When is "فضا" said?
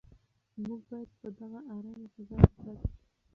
2.13-2.37